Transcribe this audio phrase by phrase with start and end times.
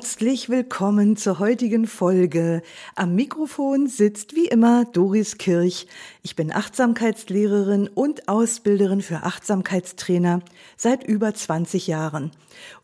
[0.00, 2.62] Herzlich willkommen zur heutigen Folge.
[2.96, 5.88] Am Mikrofon sitzt wie immer Doris Kirch.
[6.22, 10.40] Ich bin Achtsamkeitslehrerin und Ausbilderin für Achtsamkeitstrainer
[10.78, 12.30] seit über 20 Jahren.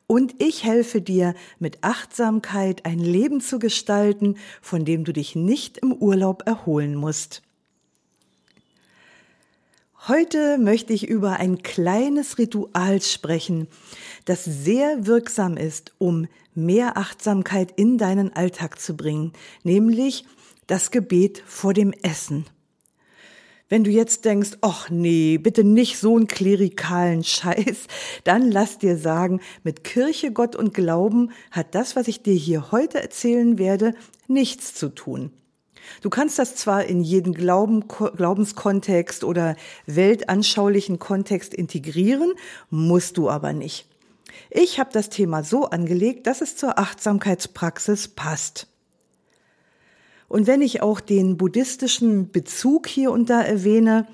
[0.06, 5.78] Und ich helfe dir, mit Achtsamkeit ein Leben zu gestalten, von dem du dich nicht
[5.78, 7.40] im Urlaub erholen musst.
[10.06, 13.68] Heute möchte ich über ein kleines Ritual sprechen,
[14.26, 20.24] das sehr wirksam ist, um mehr Achtsamkeit in deinen Alltag zu bringen, nämlich
[20.66, 22.46] das Gebet vor dem Essen.
[23.68, 27.86] Wenn du jetzt denkst, ach nee, bitte nicht so einen klerikalen Scheiß,
[28.22, 32.70] dann lass dir sagen, mit Kirche, Gott und Glauben hat das, was ich dir hier
[32.70, 33.94] heute erzählen werde,
[34.28, 35.32] nichts zu tun.
[36.00, 42.32] Du kannst das zwar in jeden Glauben, Glaubenskontext oder weltanschaulichen Kontext integrieren,
[42.70, 43.86] musst du aber nicht.
[44.50, 48.66] Ich habe das Thema so angelegt, dass es zur Achtsamkeitspraxis passt.
[50.28, 54.06] Und wenn ich auch den buddhistischen Bezug hier unter erwähne,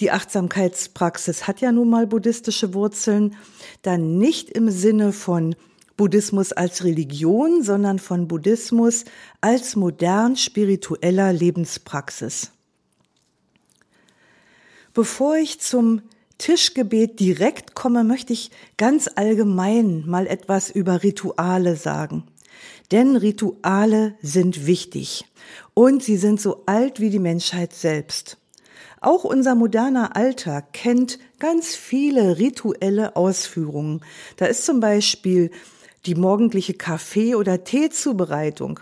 [0.00, 3.36] die Achtsamkeitspraxis hat ja nun mal buddhistische Wurzeln,
[3.82, 5.54] dann nicht im Sinne von
[5.96, 9.04] Buddhismus als Religion, sondern von Buddhismus
[9.40, 12.50] als modern spiritueller Lebenspraxis.
[14.92, 16.02] Bevor ich zum
[16.38, 22.24] Tischgebet direkt komme, möchte ich ganz allgemein mal etwas über Rituale sagen.
[22.92, 25.24] Denn Rituale sind wichtig
[25.74, 28.38] und sie sind so alt wie die Menschheit selbst.
[29.00, 34.00] Auch unser moderner Alltag kennt ganz viele rituelle Ausführungen.
[34.36, 35.50] Da ist zum Beispiel
[36.06, 38.80] die morgendliche Kaffee- oder Teezubereitung.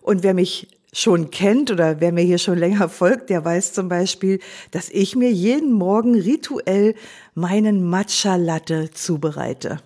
[0.00, 3.88] Und wer mich schon kennt oder wer mir hier schon länger folgt, der weiß zum
[3.88, 4.38] Beispiel,
[4.70, 6.94] dass ich mir jeden Morgen rituell
[7.34, 9.80] meinen Matcha Latte zubereite.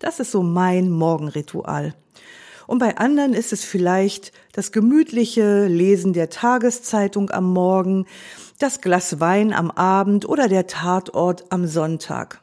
[0.00, 1.94] Das ist so mein Morgenritual.
[2.66, 8.06] Und bei anderen ist es vielleicht das gemütliche Lesen der Tageszeitung am Morgen,
[8.58, 12.40] das Glas Wein am Abend oder der Tatort am Sonntag.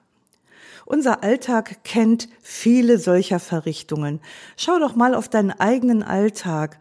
[0.85, 4.21] Unser Alltag kennt viele solcher Verrichtungen.
[4.55, 6.77] Schau doch mal auf deinen eigenen Alltag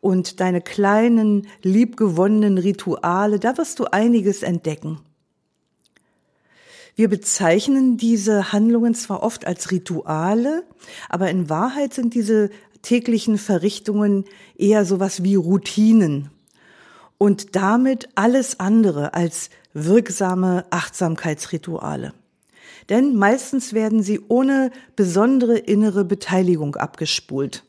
[0.00, 5.00] und deine kleinen, liebgewonnenen Rituale, da wirst du einiges entdecken.
[6.94, 10.64] Wir bezeichnen diese Handlungen zwar oft als Rituale,
[11.08, 12.50] aber in Wahrheit sind diese
[12.82, 14.24] täglichen Verrichtungen
[14.56, 16.30] eher sowas wie Routinen
[17.18, 22.12] und damit alles andere als wirksame Achtsamkeitsrituale
[22.88, 27.64] denn meistens werden sie ohne besondere innere Beteiligung abgespult.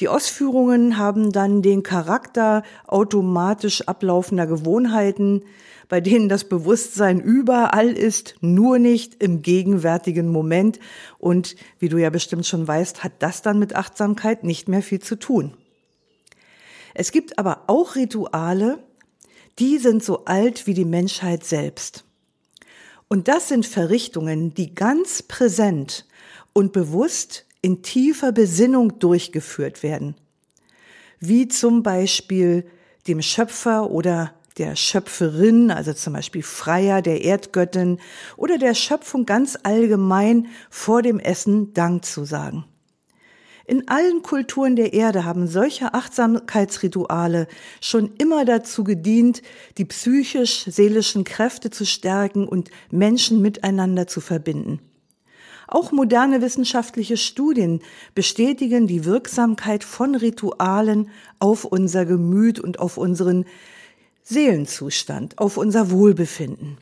[0.00, 5.42] Die Ausführungen haben dann den Charakter automatisch ablaufender Gewohnheiten,
[5.88, 10.78] bei denen das Bewusstsein überall ist, nur nicht im gegenwärtigen Moment.
[11.18, 15.00] Und wie du ja bestimmt schon weißt, hat das dann mit Achtsamkeit nicht mehr viel
[15.00, 15.54] zu tun.
[16.94, 18.78] Es gibt aber auch Rituale,
[19.58, 22.04] die sind so alt wie die Menschheit selbst.
[23.08, 26.06] Und das sind Verrichtungen, die ganz präsent
[26.52, 30.14] und bewusst in tiefer Besinnung durchgeführt werden.
[31.20, 32.64] Wie zum Beispiel
[33.06, 37.98] dem Schöpfer oder der Schöpferin, also zum Beispiel Freier, der Erdgöttin
[38.36, 42.64] oder der Schöpfung ganz allgemein vor dem Essen Dank zu sagen.
[43.66, 47.46] In allen Kulturen der Erde haben solche Achtsamkeitsrituale
[47.82, 49.42] schon immer dazu gedient,
[49.76, 54.80] die psychisch-seelischen Kräfte zu stärken und Menschen miteinander zu verbinden.
[55.68, 57.82] Auch moderne wissenschaftliche Studien
[58.14, 63.44] bestätigen die Wirksamkeit von Ritualen auf unser Gemüt und auf unseren
[64.24, 66.78] Seelenzustand, auf unser Wohlbefinden.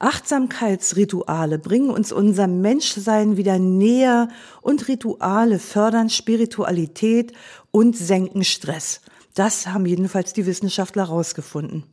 [0.00, 4.28] Achtsamkeitsrituale bringen uns unser Menschsein wieder näher
[4.60, 7.32] und Rituale fördern Spiritualität
[7.70, 9.00] und senken Stress.
[9.34, 11.84] Das haben jedenfalls die Wissenschaftler herausgefunden.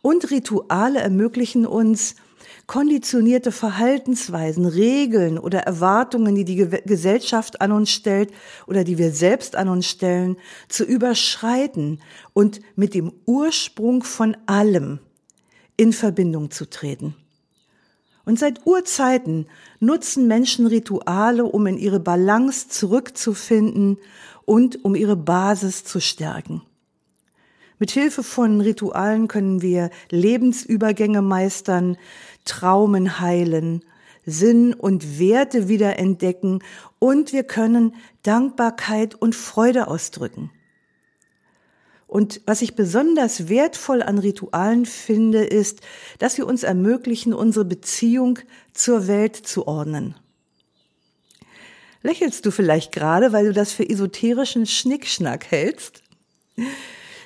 [0.00, 2.14] Und Rituale ermöglichen uns,
[2.68, 8.30] konditionierte Verhaltensweisen, Regeln oder Erwartungen, die die Gesellschaft an uns stellt
[8.66, 10.36] oder die wir selbst an uns stellen,
[10.68, 12.00] zu überschreiten
[12.34, 15.00] und mit dem Ursprung von allem,
[15.78, 17.14] in Verbindung zu treten.
[18.26, 19.46] Und seit Urzeiten
[19.80, 23.96] nutzen Menschen Rituale, um in ihre Balance zurückzufinden
[24.44, 26.60] und um ihre Basis zu stärken.
[27.78, 31.96] Mit Hilfe von Ritualen können wir Lebensübergänge meistern,
[32.44, 33.84] Traumen heilen,
[34.26, 36.62] Sinn und Werte wiederentdecken
[36.98, 40.50] und wir können Dankbarkeit und Freude ausdrücken.
[42.08, 45.80] Und was ich besonders wertvoll an Ritualen finde, ist,
[46.18, 48.38] dass sie uns ermöglichen, unsere Beziehung
[48.72, 50.16] zur Welt zu ordnen.
[52.02, 56.02] Lächelst du vielleicht gerade, weil du das für esoterischen Schnickschnack hältst?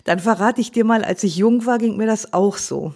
[0.05, 2.95] Dann verrate ich dir mal, als ich jung war, ging mir das auch so.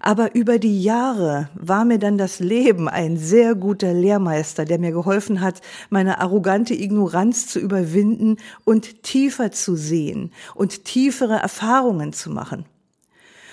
[0.00, 4.90] Aber über die Jahre war mir dann das Leben ein sehr guter Lehrmeister, der mir
[4.90, 5.60] geholfen hat,
[5.90, 12.66] meine arrogante Ignoranz zu überwinden und tiefer zu sehen und tiefere Erfahrungen zu machen.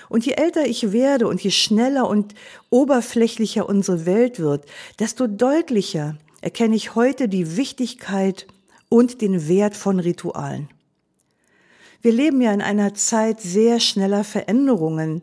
[0.09, 2.33] Und je älter ich werde und je schneller und
[2.71, 4.65] oberflächlicher unsere Welt wird,
[4.97, 8.47] desto deutlicher erkenne ich heute die Wichtigkeit
[8.89, 10.68] und den Wert von Ritualen.
[12.01, 15.21] Wir leben ja in einer Zeit sehr schneller Veränderungen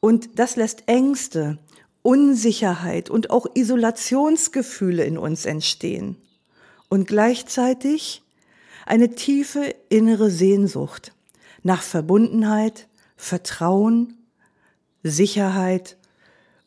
[0.00, 1.58] und das lässt Ängste,
[2.02, 6.16] Unsicherheit und auch Isolationsgefühle in uns entstehen.
[6.88, 8.22] Und gleichzeitig
[8.84, 11.12] eine tiefe innere Sehnsucht
[11.62, 14.18] nach Verbundenheit, Vertrauen,
[15.04, 15.96] Sicherheit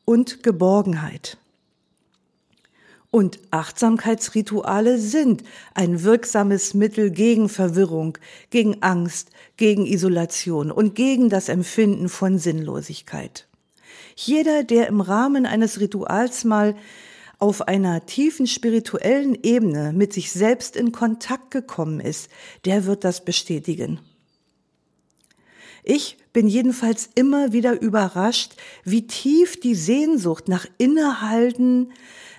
[0.06, 1.38] und Geborgenheit.
[3.16, 8.18] Und Achtsamkeitsrituale sind ein wirksames Mittel gegen Verwirrung,
[8.50, 13.48] gegen Angst, gegen Isolation und gegen das Empfinden von Sinnlosigkeit.
[14.18, 16.76] Jeder, der im Rahmen eines Rituals mal
[17.40, 22.30] auf einer tiefen spirituellen Ebene mit sich selbst in Kontakt gekommen ist,
[22.66, 24.02] der wird das bestätigen.
[25.86, 31.94] Ich bin jedenfalls immer wieder überrascht, wie tief die Sehnsucht nach Innehalten,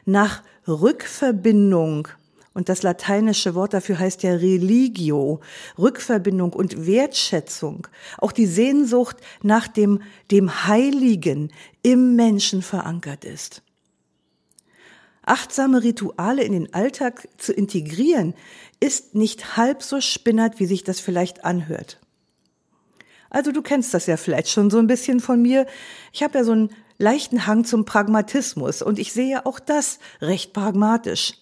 [0.05, 2.09] nach Rückverbindung
[2.57, 5.41] und das lateinische Wort dafür heißt ja Religio,
[5.79, 7.87] Rückverbindung und Wertschätzung,
[8.17, 11.53] auch die Sehnsucht nach dem, dem Heiligen
[11.83, 13.63] im Menschen verankert ist.
[15.21, 18.33] Achtsame Rituale in den Alltag zu integrieren,
[18.81, 22.01] ist nicht halb so spinnert, wie sich das vielleicht anhört.
[23.29, 25.67] Also du kennst das ja vielleicht schon so ein bisschen von mir.
[26.13, 30.53] Ich habe ja so einen leichten Hang zum Pragmatismus und ich sehe auch das recht
[30.53, 31.35] pragmatisch.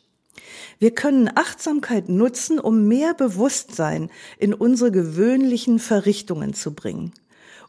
[0.78, 7.12] Wir können Achtsamkeit nutzen, um mehr Bewusstsein in unsere gewöhnlichen Verrichtungen zu bringen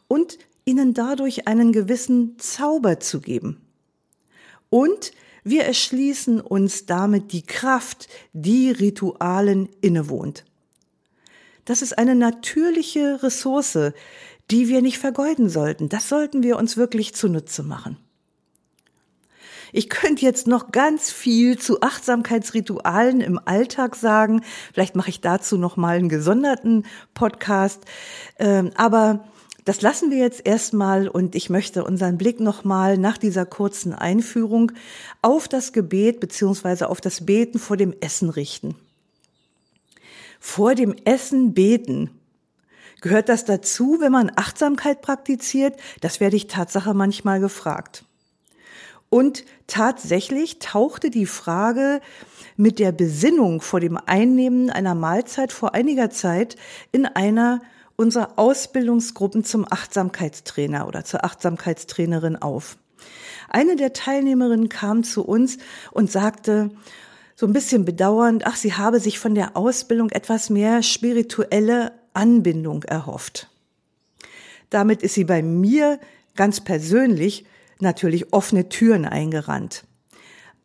[0.08, 3.62] und ihnen dadurch einen gewissen Zauber zu geben.
[4.70, 5.12] Und
[5.44, 10.44] wir erschließen uns damit die Kraft, die Ritualen innewohnt.
[11.66, 13.94] Das ist eine natürliche Ressource,
[14.52, 15.90] die wir nicht vergeuden sollten.
[15.90, 17.98] Das sollten wir uns wirklich zunutze machen.
[19.72, 24.42] Ich könnte jetzt noch ganz viel zu Achtsamkeitsritualen im Alltag sagen.
[24.74, 27.84] Vielleicht mache ich dazu noch mal einen gesonderten Podcast.
[28.40, 29.26] Ähm, aber
[29.66, 34.72] das lassen wir jetzt erstmal und ich möchte unseren Blick nochmal nach dieser kurzen Einführung
[35.22, 38.76] auf das Gebet beziehungsweise auf das Beten vor dem Essen richten.
[40.40, 42.12] Vor dem Essen beten.
[43.06, 45.80] Gehört das dazu, wenn man Achtsamkeit praktiziert?
[46.02, 48.04] Das werde ich Tatsache manchmal gefragt.
[49.12, 52.02] Und tatsächlich tauchte die Frage
[52.58, 56.56] mit der Besinnung vor dem Einnehmen einer Mahlzeit vor einiger Zeit
[56.92, 57.62] in einer
[57.96, 62.76] unserer Ausbildungsgruppen zum Achtsamkeitstrainer oder zur Achtsamkeitstrainerin auf.
[63.50, 65.60] Eine der Teilnehmerinnen kam zu uns
[65.92, 66.72] und sagte,
[67.36, 72.84] so ein bisschen bedauernd, ach, sie habe sich von der Ausbildung etwas mehr spirituelle Anbindung
[72.84, 73.50] erhofft.
[74.70, 76.00] Damit ist sie bei mir
[76.36, 77.46] ganz persönlich
[77.80, 79.86] natürlich offene Türen eingerannt.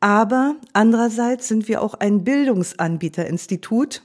[0.00, 4.02] Aber andererseits sind wir auch ein Bildungsanbieterinstitut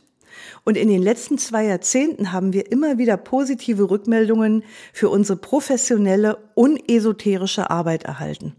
[0.64, 6.38] und in den letzten zwei Jahrzehnten haben wir immer wieder positive Rückmeldungen für unsere professionelle
[6.54, 8.56] und esoterische Arbeit erhalten.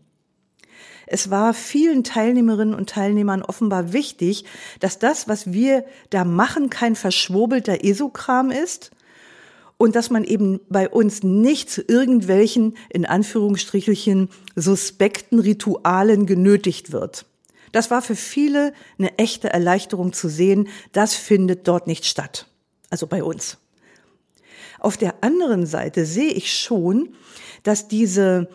[1.07, 4.45] Es war vielen Teilnehmerinnen und Teilnehmern offenbar wichtig,
[4.81, 8.91] dass das, was wir da machen, kein verschwurbelter Esokram ist
[9.79, 17.27] und dass man eben bei uns nicht zu irgendwelchen, in Anführungsstrichelchen, suspekten Ritualen genötigt wird.
[17.73, 22.47] Das war für viele eine echte Erleichterung zu sehen, das findet dort nicht statt.
[22.91, 23.59] Also bei uns.
[24.81, 27.15] Auf der anderen Seite sehe ich schon,
[27.63, 28.49] dass diese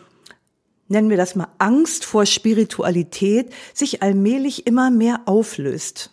[0.92, 6.10] nennen wir das mal Angst vor Spiritualität, sich allmählich immer mehr auflöst.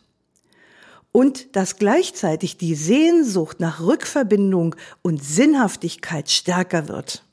[1.12, 7.24] Und dass gleichzeitig die Sehnsucht nach Rückverbindung und Sinnhaftigkeit stärker wird.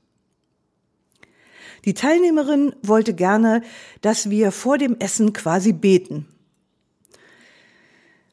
[1.85, 3.63] Die Teilnehmerin wollte gerne,
[4.01, 6.27] dass wir vor dem Essen quasi beten.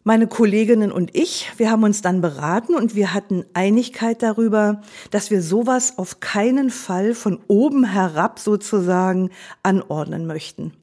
[0.05, 4.81] Meine Kolleginnen und ich, wir haben uns dann beraten und wir hatten Einigkeit darüber,
[5.11, 9.29] dass wir sowas auf keinen Fall von oben herab sozusagen
[9.63, 10.73] anordnen möchten.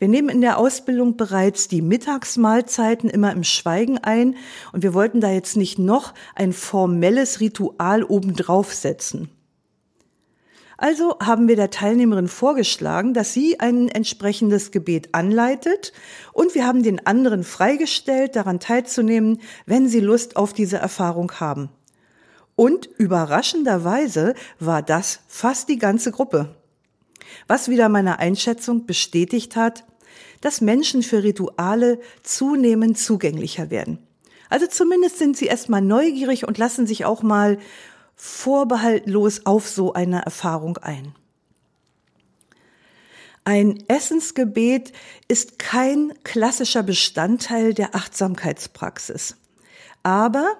[0.00, 4.34] Wir nehmen in der Ausbildung bereits die Mittagsmahlzeiten immer im Schweigen ein
[4.72, 9.28] und wir wollten da jetzt nicht noch ein formelles Ritual obendrauf setzen.
[10.80, 15.92] Also haben wir der Teilnehmerin vorgeschlagen, dass sie ein entsprechendes Gebet anleitet
[16.32, 21.68] und wir haben den anderen freigestellt, daran teilzunehmen, wenn sie Lust auf diese Erfahrung haben.
[22.56, 26.56] Und überraschenderweise war das fast die ganze Gruppe.
[27.46, 29.84] Was wieder meine Einschätzung bestätigt hat,
[30.40, 33.98] dass Menschen für Rituale zunehmend zugänglicher werden.
[34.48, 37.58] Also zumindest sind sie erstmal neugierig und lassen sich auch mal
[38.20, 41.14] vorbehaltlos auf so eine Erfahrung ein.
[43.44, 44.92] Ein Essensgebet
[45.26, 49.36] ist kein klassischer Bestandteil der Achtsamkeitspraxis.
[50.02, 50.54] Aber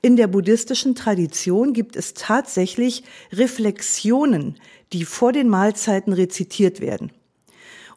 [0.00, 4.58] in der buddhistischen Tradition gibt es tatsächlich Reflexionen,
[4.94, 7.12] die vor den Mahlzeiten rezitiert werden.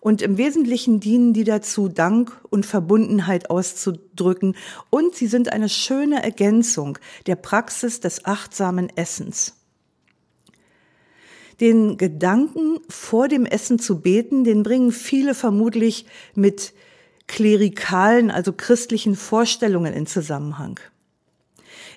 [0.05, 4.55] Und im Wesentlichen dienen die dazu, Dank und Verbundenheit auszudrücken.
[4.91, 9.55] Und sie sind eine schöne Ergänzung der Praxis des achtsamen Essens.
[11.59, 16.75] Den Gedanken, vor dem Essen zu beten, den bringen viele vermutlich mit
[17.25, 20.79] klerikalen, also christlichen Vorstellungen in Zusammenhang.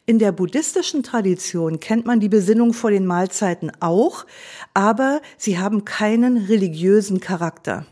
[0.06, 4.24] In der buddhistischen Tradition kennt man die Besinnung vor den Mahlzeiten auch,
[4.72, 7.84] aber sie haben keinen religiösen Charakter.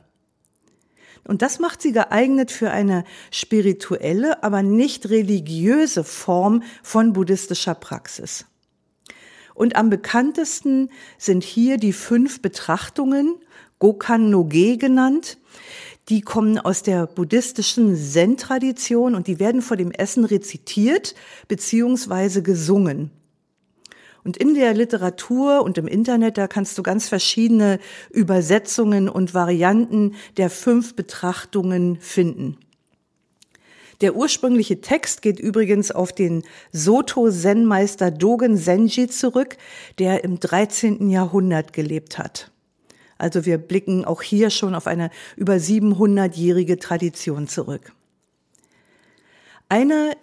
[1.26, 8.47] Und das macht sie geeignet für eine spirituelle, aber nicht religiöse Form von buddhistischer Praxis.
[9.54, 13.37] Und am bekanntesten sind hier die fünf Betrachtungen,
[13.78, 15.38] Gokan no Ge genannt.
[16.09, 21.14] Die kommen aus der buddhistischen Zen-Tradition und die werden vor dem Essen rezitiert
[21.49, 23.11] beziehungsweise gesungen.
[24.26, 27.78] Und in der Literatur und im Internet, da kannst du ganz verschiedene
[28.11, 32.59] Übersetzungen und Varianten der fünf Betrachtungen finden.
[34.00, 36.42] Der ursprüngliche Text geht übrigens auf den
[36.73, 39.59] Soto-Zen-Meister Dogen Zenji zurück,
[40.00, 41.09] der im 13.
[41.09, 42.50] Jahrhundert gelebt hat.
[43.18, 47.92] Also wir blicken auch hier schon auf eine über 700-jährige Tradition zurück.
[49.68, 50.16] Einer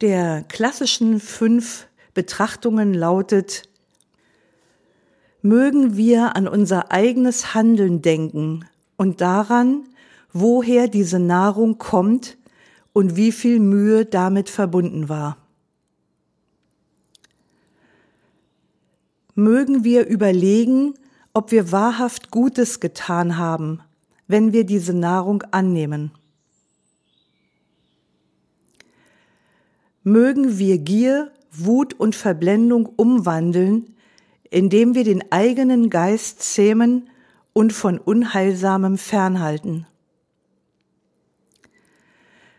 [0.00, 3.68] der klassischen fünf Betrachtungen lautet,
[5.42, 8.64] mögen wir an unser eigenes Handeln denken
[8.96, 9.88] und daran,
[10.32, 12.36] woher diese Nahrung kommt
[12.92, 15.36] und wie viel Mühe damit verbunden war.
[19.34, 20.94] Mögen wir überlegen,
[21.32, 23.80] ob wir wahrhaft Gutes getan haben,
[24.26, 26.12] wenn wir diese Nahrung annehmen.
[30.04, 33.94] Mögen wir Gier Wut und Verblendung umwandeln,
[34.50, 37.08] indem wir den eigenen Geist zähmen
[37.52, 39.86] und von Unheilsamem fernhalten.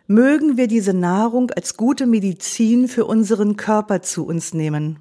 [0.07, 4.99] Mögen wir diese Nahrung als gute Medizin für unseren Körper zu uns nehmen.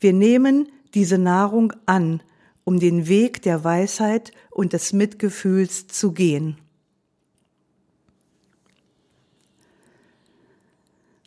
[0.00, 2.22] Wir nehmen diese Nahrung an,
[2.64, 6.56] um den Weg der Weisheit und des Mitgefühls zu gehen.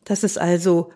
[0.06, 0.92] Das ist also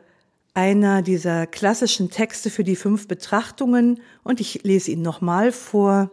[0.53, 6.11] einer dieser klassischen Texte für die fünf Betrachtungen und ich lese ihn nochmal vor.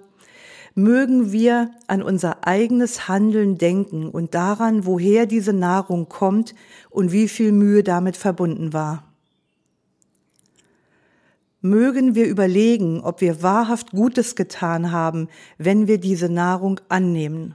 [0.74, 6.54] Mögen wir an unser eigenes Handeln denken und daran, woher diese Nahrung kommt
[6.90, 9.04] und wie viel Mühe damit verbunden war.
[11.60, 17.54] Mögen wir überlegen, ob wir wahrhaft Gutes getan haben, wenn wir diese Nahrung annehmen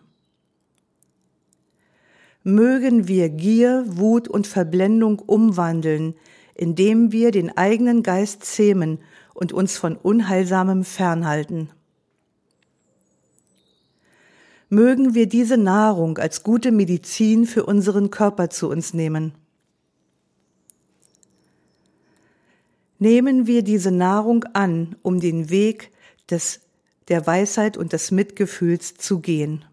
[2.43, 6.15] mögen wir Gier, Wut und Verblendung umwandeln,
[6.55, 8.99] indem wir den eigenen Geist zähmen
[9.33, 11.69] und uns von Unheilsamem fernhalten.
[14.69, 19.33] Mögen wir diese Nahrung als gute Medizin für unseren Körper zu uns nehmen.
[22.99, 25.91] Nehmen wir diese Nahrung an, um den Weg
[26.29, 26.61] des,
[27.07, 29.65] der Weisheit und des Mitgefühls zu gehen.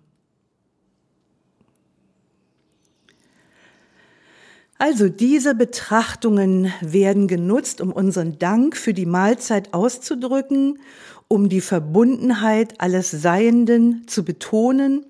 [4.78, 10.78] Also diese Betrachtungen werden genutzt, um unseren Dank für die Mahlzeit auszudrücken,
[11.26, 15.04] um die Verbundenheit alles Seienden zu betonen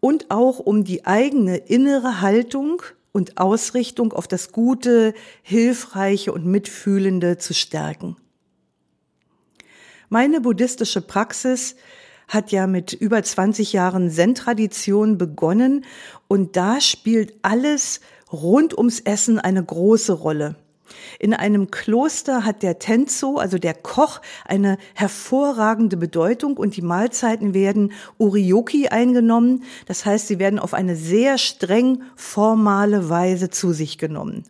[0.00, 5.12] und auch um die eigene innere Haltung und Ausrichtung auf das Gute,
[5.42, 8.16] Hilfreiche und Mitfühlende zu stärken.
[10.08, 11.76] Meine buddhistische Praxis
[12.28, 15.84] hat ja mit über 20 Jahren Zen-Tradition begonnen
[16.28, 18.00] und da spielt alles
[18.32, 20.56] rund ums Essen eine große Rolle.
[21.18, 27.54] In einem Kloster hat der Tenzo, also der Koch, eine hervorragende Bedeutung und die Mahlzeiten
[27.54, 29.64] werden Urioki eingenommen.
[29.86, 34.44] Das heißt, sie werden auf eine sehr streng formale Weise zu sich genommen.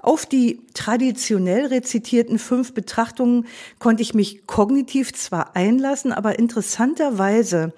[0.00, 3.46] Auf die traditionell rezitierten fünf Betrachtungen
[3.80, 7.72] konnte ich mich kognitiv zwar einlassen, aber interessanterweise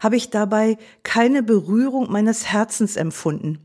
[0.00, 3.58] habe ich dabei keine Berührung meines Herzens empfunden.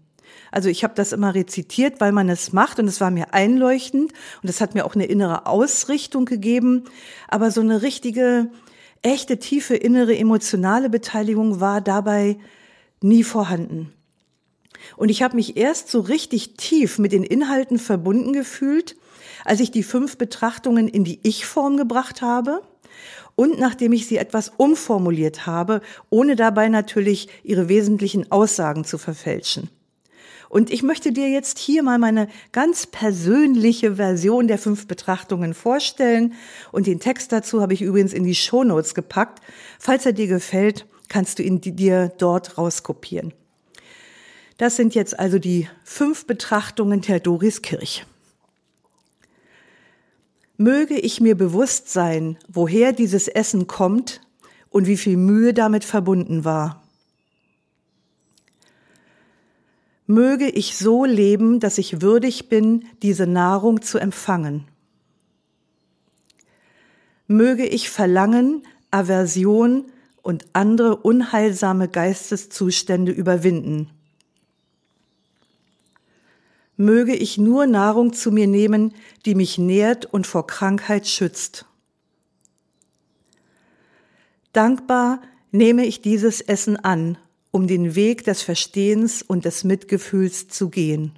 [0.52, 4.14] Also ich habe das immer rezitiert, weil man es macht und es war mir einleuchtend
[4.42, 6.86] und es hat mir auch eine innere Ausrichtung gegeben,
[7.28, 8.50] aber so eine richtige,
[9.02, 12.38] echte, tiefe innere emotionale Beteiligung war dabei
[13.02, 13.94] nie vorhanden.
[14.96, 18.96] Und ich habe mich erst so richtig tief mit den Inhalten verbunden gefühlt,
[19.46, 22.62] als ich die fünf Betrachtungen in die Ich-Form gebracht habe
[23.40, 25.80] und nachdem ich sie etwas umformuliert habe,
[26.10, 29.70] ohne dabei natürlich ihre wesentlichen Aussagen zu verfälschen.
[30.50, 36.34] Und ich möchte dir jetzt hier mal meine ganz persönliche Version der fünf Betrachtungen vorstellen.
[36.74, 39.42] Und den Text dazu habe ich übrigens in die Shownotes gepackt.
[39.80, 43.34] Falls er dir gefällt, kannst du ihn dir dort rauskopieren.
[44.58, 48.06] Das sind jetzt also die fünf Betrachtungen der Doris Kirch.
[50.62, 54.20] Möge ich mir bewusst sein, woher dieses Essen kommt
[54.70, 56.84] und wie viel Mühe damit verbunden war.
[60.06, 64.66] Möge ich so leben, dass ich würdig bin, diese Nahrung zu empfangen.
[67.28, 69.86] Möge ich verlangen, Aversion
[70.22, 73.92] und andere unheilsame Geisteszustände überwinden
[76.80, 78.94] möge ich nur Nahrung zu mir nehmen,
[79.26, 81.66] die mich nährt und vor Krankheit schützt.
[84.54, 85.22] Dankbar
[85.52, 87.18] nehme ich dieses Essen an,
[87.52, 91.12] um den Weg des Verstehens und des Mitgefühls zu gehen.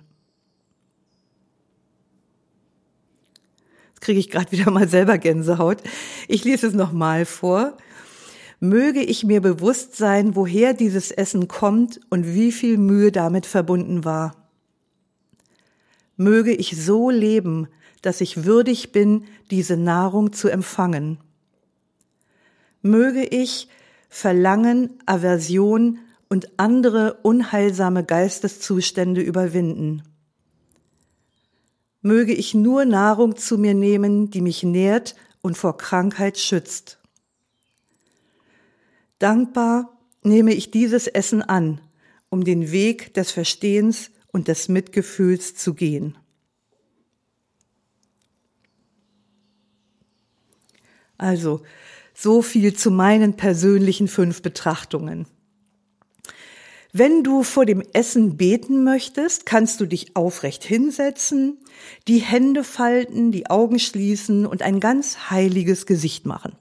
[3.89, 5.77] Jetzt kriege ich gerade wieder mal selber Gänsehaut.
[6.27, 7.77] Ich lese es nochmal vor.
[8.59, 14.03] Möge ich mir bewusst sein, woher dieses Essen kommt und wie viel Mühe damit verbunden
[14.03, 14.40] war
[16.21, 17.67] möge ich so leben,
[18.01, 21.17] dass ich würdig bin, diese Nahrung zu empfangen.
[22.81, 23.67] Möge ich
[24.09, 30.03] Verlangen, Aversion und andere unheilsame Geisteszustände überwinden.
[32.01, 36.99] Möge ich nur Nahrung zu mir nehmen, die mich nährt und vor Krankheit schützt.
[39.19, 41.81] Dankbar nehme ich dieses Essen an,
[42.29, 46.17] um den Weg des Verstehens und des Mitgefühls zu gehen.
[51.17, 51.61] Also,
[52.13, 55.27] so viel zu meinen persönlichen fünf Betrachtungen.
[56.93, 61.59] Wenn du vor dem Essen beten möchtest, kannst du dich aufrecht hinsetzen,
[62.07, 66.57] die Hände falten, die Augen schließen und ein ganz heiliges Gesicht machen.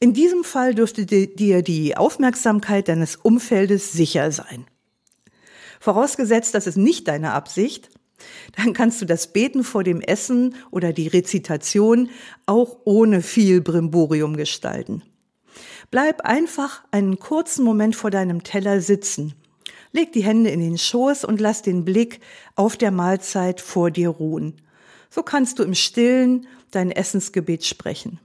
[0.00, 4.66] In diesem Fall dürfte dir die Aufmerksamkeit deines Umfeldes sicher sein.
[5.86, 7.90] Vorausgesetzt, das ist nicht deine Absicht,
[8.56, 12.10] dann kannst du das Beten vor dem Essen oder die Rezitation
[12.44, 15.04] auch ohne viel Brimborium gestalten.
[15.92, 19.34] Bleib einfach einen kurzen Moment vor deinem Teller sitzen.
[19.92, 22.18] Leg die Hände in den Schoß und lass den Blick
[22.56, 24.60] auf der Mahlzeit vor dir ruhen.
[25.08, 28.18] So kannst du im Stillen dein Essensgebet sprechen.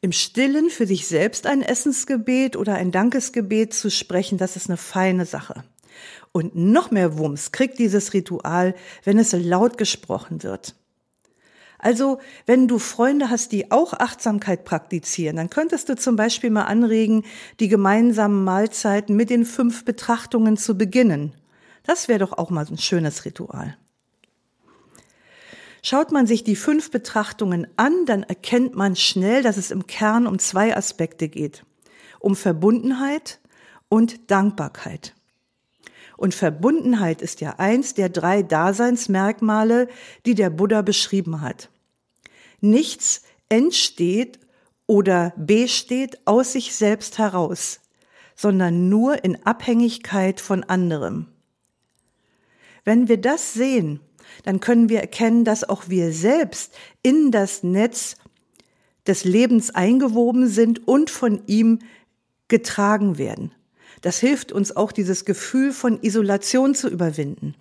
[0.00, 4.76] Im Stillen für sich selbst ein Essensgebet oder ein Dankesgebet zu sprechen, das ist eine
[4.76, 5.64] feine Sache.
[6.32, 10.74] Und noch mehr Wumms kriegt dieses Ritual, wenn es laut gesprochen wird.
[11.78, 16.64] Also, wenn du Freunde hast, die auch Achtsamkeit praktizieren, dann könntest du zum Beispiel mal
[16.64, 17.24] anregen,
[17.60, 21.34] die gemeinsamen Mahlzeiten mit den fünf Betrachtungen zu beginnen.
[21.84, 23.76] Das wäre doch auch mal ein schönes Ritual.
[25.82, 30.26] Schaut man sich die fünf Betrachtungen an, dann erkennt man schnell, dass es im Kern
[30.26, 31.64] um zwei Aspekte geht.
[32.18, 33.38] Um Verbundenheit
[33.88, 35.14] und Dankbarkeit.
[36.18, 39.86] Und Verbundenheit ist ja eins der drei Daseinsmerkmale,
[40.26, 41.70] die der Buddha beschrieben hat.
[42.60, 44.40] Nichts entsteht
[44.88, 47.78] oder besteht aus sich selbst heraus,
[48.34, 51.28] sondern nur in Abhängigkeit von anderem.
[52.84, 54.00] Wenn wir das sehen,
[54.42, 58.16] dann können wir erkennen, dass auch wir selbst in das Netz
[59.06, 61.78] des Lebens eingewoben sind und von ihm
[62.48, 63.52] getragen werden.
[64.02, 67.54] Das hilft uns auch, dieses Gefühl von Isolation zu überwinden.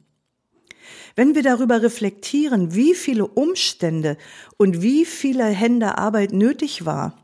[1.16, 4.18] Wenn wir darüber reflektieren, wie viele Umstände
[4.58, 7.18] und wie viele Hände Arbeit nötig war,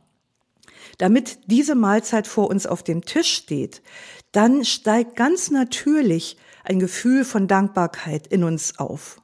[0.98, 3.82] damit diese Mahlzeit vor uns auf dem Tisch steht,
[4.32, 9.22] dann steigt ganz natürlich ein Gefühl von Dankbarkeit in uns auf.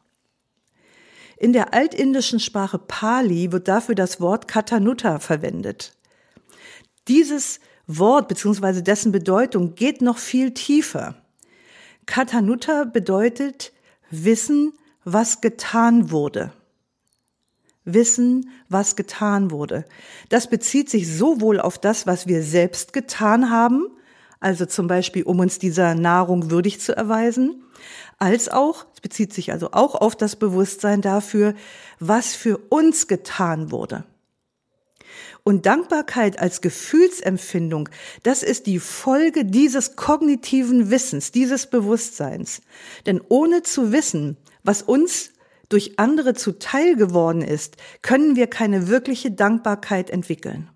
[1.37, 5.95] In der altindischen Sprache Pali wird dafür das Wort Katanutta verwendet.
[7.07, 8.83] Dieses Wort bzw.
[8.83, 11.15] dessen Bedeutung geht noch viel tiefer.
[12.05, 13.73] Katanutta bedeutet
[14.11, 14.73] wissen,
[15.03, 16.53] was getan wurde.
[17.85, 19.85] Wissen, was getan wurde.
[20.29, 23.87] Das bezieht sich sowohl auf das, was wir selbst getan haben,
[24.39, 27.63] also zum Beispiel, um uns dieser Nahrung würdig zu erweisen,
[28.19, 31.55] als auch, es bezieht sich also auch auf das Bewusstsein dafür,
[31.99, 34.03] was für uns getan wurde.
[35.43, 37.89] Und Dankbarkeit als Gefühlsempfindung,
[38.23, 42.61] das ist die Folge dieses kognitiven Wissens, dieses Bewusstseins.
[43.05, 45.31] Denn ohne zu wissen, was uns
[45.69, 50.69] durch andere zuteil geworden ist, können wir keine wirkliche Dankbarkeit entwickeln.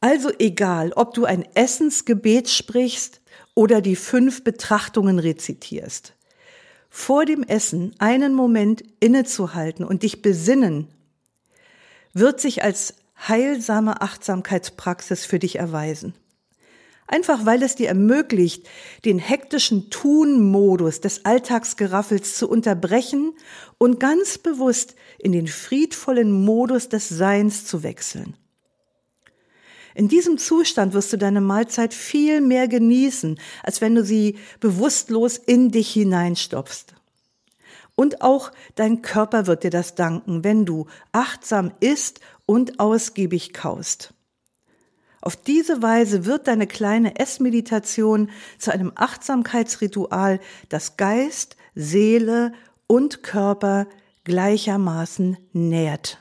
[0.00, 3.20] Also egal, ob du ein Essensgebet sprichst
[3.54, 6.14] oder die fünf Betrachtungen rezitierst.
[6.90, 10.88] Vor dem Essen einen Moment innezuhalten und dich besinnen,
[12.18, 12.94] wird sich als
[13.28, 16.14] heilsame Achtsamkeitspraxis für dich erweisen.
[17.06, 18.66] Einfach weil es dir ermöglicht,
[19.04, 23.34] den hektischen Tun-Modus des Alltagsgeraffels zu unterbrechen
[23.78, 28.34] und ganz bewusst in den friedvollen Modus des Seins zu wechseln.
[29.94, 35.36] In diesem Zustand wirst du deine Mahlzeit viel mehr genießen, als wenn du sie bewusstlos
[35.36, 36.95] in dich hineinstopfst.
[37.96, 44.12] Und auch dein Körper wird dir das danken, wenn du achtsam isst und ausgiebig kaust.
[45.22, 52.52] Auf diese Weise wird deine kleine Essmeditation zu einem Achtsamkeitsritual, das Geist, Seele
[52.86, 53.88] und Körper
[54.22, 56.20] gleichermaßen nährt.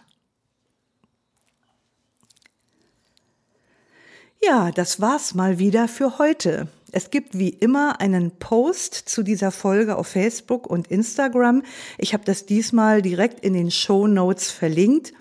[4.41, 6.67] Ja, das war's mal wieder für heute.
[6.97, 11.61] Es gibt wie immer einen Post zu dieser Folge auf Facebook und Instagram.
[11.97, 15.11] Ich habe das diesmal direkt in den Show Notes verlinkt.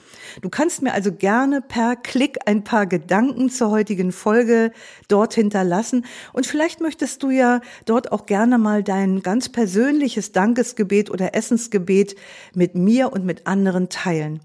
[0.41, 4.71] Du kannst mir also gerne per Klick ein paar Gedanken zur heutigen Folge
[5.09, 6.07] dort hinterlassen.
[6.33, 12.15] Und vielleicht möchtest du ja dort auch gerne mal dein ganz persönliches Dankesgebet oder Essensgebet
[12.55, 14.39] mit mir und mit anderen teilen.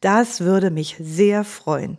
[0.00, 1.98] Das würde mich sehr freuen.